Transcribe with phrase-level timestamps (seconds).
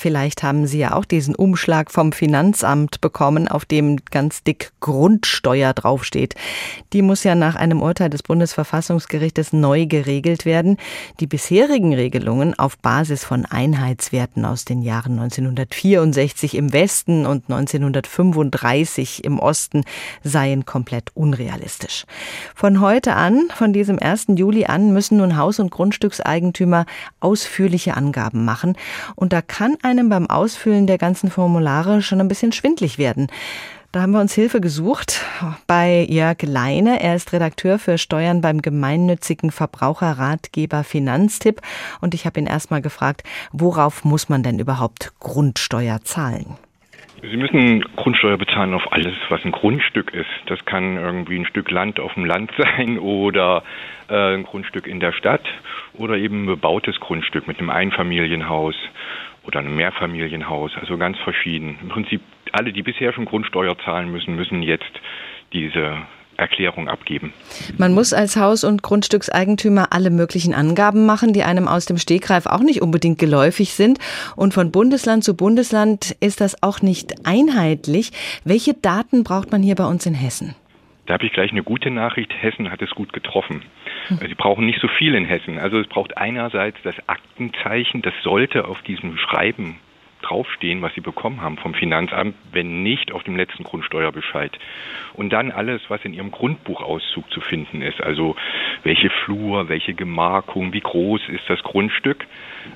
[0.00, 5.72] Vielleicht haben Sie ja auch diesen Umschlag vom Finanzamt bekommen, auf dem ganz dick Grundsteuer
[5.72, 6.36] draufsteht.
[6.92, 10.76] Die muss ja nach einem Urteil des Bundesverfassungsgerichtes neu geregelt werden.
[11.18, 19.24] Die bisherigen Regelungen auf Basis von Einheitswerten aus den Jahren 1964 im Westen und 1935
[19.24, 19.82] im Osten
[20.22, 22.04] seien komplett unrealistisch.
[22.54, 24.26] Von heute an, von diesem 1.
[24.36, 26.86] Juli an, müssen nun Haus- und Grundstückseigentümer
[27.18, 28.76] ausführliche Angaben machen.
[29.16, 33.28] Und da kann einem beim Ausfüllen der ganzen Formulare schon ein bisschen schwindlig werden.
[33.90, 35.24] Da haben wir uns Hilfe gesucht
[35.66, 37.02] bei Jörg Leine.
[37.02, 41.62] Er ist Redakteur für Steuern beim gemeinnützigen Verbraucherratgeber Finanztipp.
[42.02, 46.58] Und ich habe ihn erstmal gefragt, worauf muss man denn überhaupt Grundsteuer zahlen?
[47.22, 50.26] Sie müssen Grundsteuer bezahlen auf alles, was ein Grundstück ist.
[50.46, 53.62] Das kann irgendwie ein Stück Land auf dem Land sein oder
[54.08, 55.42] äh, ein Grundstück in der Stadt
[55.94, 58.76] oder eben ein bebautes Grundstück mit einem Einfamilienhaus
[59.48, 60.72] oder einem Mehrfamilienhaus.
[60.78, 61.78] Also ganz verschieden.
[61.82, 62.20] Im Prinzip
[62.52, 64.92] alle, die bisher schon Grundsteuer zahlen müssen, müssen jetzt
[65.54, 65.96] diese
[66.36, 67.32] Erklärung abgeben.
[67.78, 72.46] Man muss als Haus- und Grundstückseigentümer alle möglichen Angaben machen, die einem aus dem Stegreif
[72.46, 73.98] auch nicht unbedingt geläufig sind.
[74.36, 78.12] Und von Bundesland zu Bundesland ist das auch nicht einheitlich.
[78.44, 80.54] Welche Daten braucht man hier bei uns in Hessen?
[81.08, 82.34] Da habe ich gleich eine gute Nachricht.
[82.38, 83.62] Hessen hat es gut getroffen.
[84.08, 84.18] Hm.
[84.18, 85.58] Sie brauchen nicht so viel in Hessen.
[85.58, 89.78] Also es braucht einerseits das Aktenzeichen, das sollte auf diesem Schreiben
[90.20, 94.58] draufstehen, was sie bekommen haben vom Finanzamt, wenn nicht auf dem letzten Grundsteuerbescheid.
[95.14, 98.36] Und dann alles, was in ihrem Grundbuchauszug zu finden ist, also
[98.82, 102.26] welche Flur, welche Gemarkung, wie groß ist das Grundstück.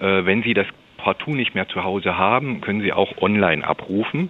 [0.00, 0.66] Äh, wenn Sie das
[0.98, 4.28] partout nicht mehr zu Hause haben, können Sie auch online abrufen.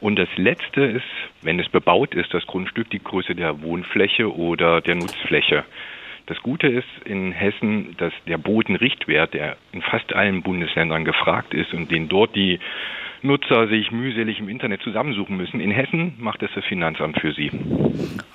[0.00, 1.04] Und das Letzte ist,
[1.42, 5.64] wenn es bebaut ist, das Grundstück, die Größe der Wohnfläche oder der Nutzfläche.
[6.26, 11.72] Das Gute ist in Hessen, dass der Bodenrichtwert, der in fast allen Bundesländern gefragt ist
[11.72, 12.58] und den dort die
[13.22, 15.60] Nutzer sich mühselig im Internet zusammensuchen müssen.
[15.60, 17.50] In Hessen macht es das Finanzamt für sie.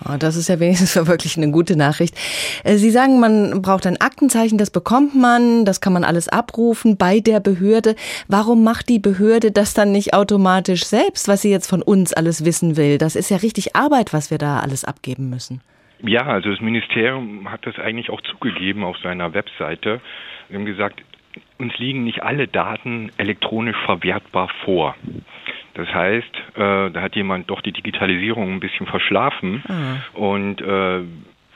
[0.05, 2.15] Oh, das ist ja wenigstens wirklich eine gute Nachricht.
[2.63, 6.97] Äh, sie sagen, man braucht ein Aktenzeichen, das bekommt man, das kann man alles abrufen
[6.97, 7.95] bei der Behörde.
[8.27, 12.45] Warum macht die Behörde das dann nicht automatisch selbst, was sie jetzt von uns alles
[12.45, 12.97] wissen will?
[12.97, 15.61] Das ist ja richtig Arbeit, was wir da alles abgeben müssen.
[16.03, 20.01] Ja, also das Ministerium hat das eigentlich auch zugegeben auf seiner Webseite.
[20.49, 21.01] Wir haben gesagt,
[21.57, 24.95] uns liegen nicht alle Daten elektronisch verwertbar vor.
[25.73, 30.21] Das heißt, äh, da hat jemand doch die Digitalisierung ein bisschen verschlafen mhm.
[30.21, 31.01] und äh,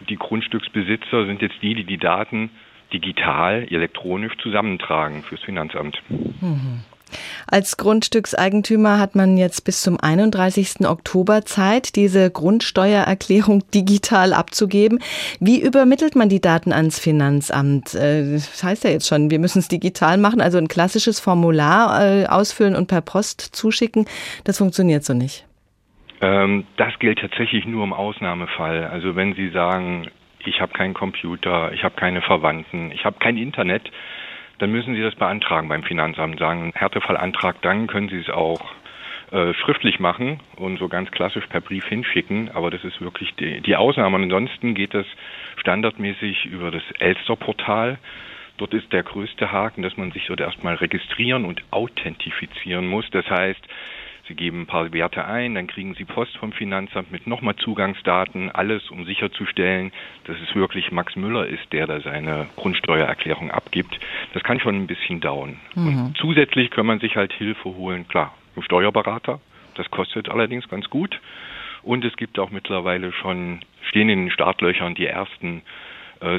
[0.08, 2.50] die Grundstücksbesitzer sind jetzt die, die die Daten
[2.94, 6.02] digital, elektronisch zusammentragen fürs Finanzamt.
[6.10, 6.82] Mhm.
[7.48, 10.88] Als Grundstückseigentümer hat man jetzt bis zum 31.
[10.88, 15.00] Oktober Zeit, diese Grundsteuererklärung digital abzugeben.
[15.40, 17.94] Wie übermittelt man die Daten ans Finanzamt?
[17.94, 22.02] Äh, das heißt ja jetzt schon, wir müssen es digital machen, also ein klassisches Formular
[22.02, 24.06] äh, ausfüllen und per Post zuschicken.
[24.44, 25.46] Das funktioniert so nicht.
[26.22, 28.86] Ähm, das gilt tatsächlich nur im Ausnahmefall.
[28.86, 30.08] Also wenn Sie sagen,
[30.46, 33.92] ich habe keinen Computer, ich habe keine Verwandten, ich habe kein Internet,
[34.60, 38.62] dann müssen Sie das beantragen beim Finanzamt, sagen Härtefallantrag, dann können Sie es auch
[39.32, 43.60] äh, schriftlich machen und so ganz klassisch per Brief hinschicken, aber das ist wirklich die,
[43.62, 44.18] die Ausnahme.
[44.18, 45.06] Ansonsten geht das
[45.58, 47.98] standardmäßig über das Elster-Portal.
[48.58, 53.10] Dort ist der größte Haken, dass man sich dort erstmal registrieren und authentifizieren muss.
[53.12, 53.62] Das heißt,
[54.28, 58.50] Sie geben ein paar Werte ein, dann kriegen Sie Post vom Finanzamt mit nochmal Zugangsdaten,
[58.50, 59.92] alles um sicherzustellen,
[60.24, 64.00] dass es wirklich Max Müller ist, der da seine Grundsteuererklärung abgibt.
[64.34, 65.60] Das kann schon ein bisschen dauern.
[65.76, 65.88] Mhm.
[65.88, 69.40] Und zusätzlich kann man sich halt Hilfe holen, klar, im Steuerberater.
[69.76, 71.20] Das kostet allerdings ganz gut.
[71.84, 75.62] Und es gibt auch mittlerweile schon, stehen in den Startlöchern die ersten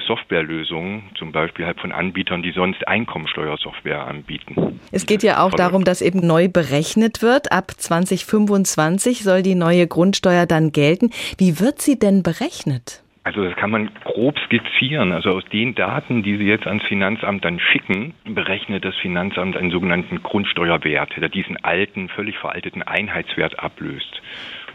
[0.07, 4.81] Softwarelösungen, zum Beispiel halt von Anbietern, die sonst Einkommensteuersoftware anbieten.
[4.93, 7.53] Es geht ja auch darum, dass eben neu berechnet wird.
[7.53, 11.11] Ab 2025 soll die neue Grundsteuer dann gelten.
[11.39, 13.03] Wie wird sie denn berechnet?
[13.27, 15.11] Also das kann man grob skizzieren.
[15.11, 19.73] Also aus den Daten, die Sie jetzt ans Finanzamt dann schicken, berechnet das Finanzamt einen
[19.73, 24.23] sogenannten Grundsteuerwert, der diesen alten, völlig veralteten Einheitswert ablöst.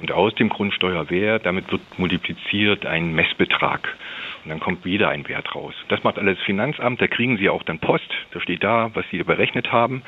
[0.02, 3.88] Und aus dem Grundsteuerwert, damit wird multipliziert ein Messbetrag.
[4.44, 5.74] Und dann kommt wieder ein Wert raus.
[5.90, 9.24] Das macht alles Finanzamt, da kriegen Sie auch dann Post, da steht da, was Sie
[9.24, 10.02] berechnet haben.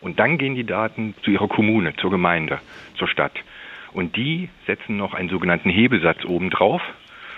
[0.00, 2.60] Und dann gehen die Daten zu Ihrer Kommune, zur Gemeinde,
[2.96, 3.32] zur Stadt.
[3.92, 6.82] Und die setzen noch einen sogenannten Hebesatz obendrauf.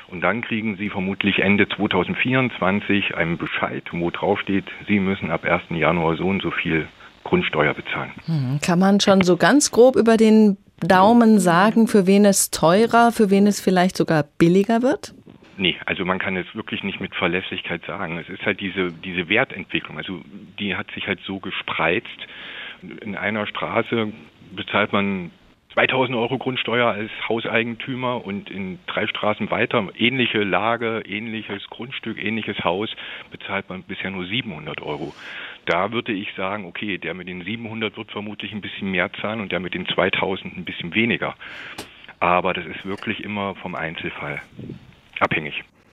[0.09, 5.45] Und dann kriegen Sie vermutlich Ende 2024 einen Bescheid, wo drauf steht, Sie müssen ab
[5.45, 5.63] 1.
[5.71, 6.87] Januar so und so viel
[7.25, 8.11] Grundsteuer bezahlen.
[8.27, 13.13] Hm, kann man schon so ganz grob über den Daumen sagen, für wen es teurer,
[13.13, 15.15] für wen es vielleicht sogar billiger wird?
[15.63, 18.19] Nee, also man kann es wirklich nicht mit Verlässlichkeit sagen.
[18.19, 20.21] Es ist halt diese, diese Wertentwicklung, also
[20.59, 22.09] die hat sich halt so gespreizt.
[23.01, 24.13] In einer Straße
[24.57, 25.31] bezahlt man
[25.75, 32.65] 2000 Euro Grundsteuer als Hauseigentümer und in drei Straßen weiter, ähnliche Lage, ähnliches Grundstück, ähnliches
[32.65, 32.91] Haus,
[33.31, 35.15] bezahlt man bisher nur 700 Euro.
[35.67, 39.41] Da würde ich sagen, okay, der mit den 700 wird vermutlich ein bisschen mehr zahlen
[39.41, 41.37] und der mit den 2000 ein bisschen weniger.
[42.19, 44.43] Aber das ist wirklich immer vom Einzelfall
[45.23, 45.65] abhängig.